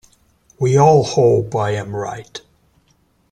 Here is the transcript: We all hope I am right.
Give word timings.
We 0.57 0.77
all 0.77 1.03
hope 1.03 1.55
I 1.55 1.75
am 1.75 1.95
right. 1.95 2.41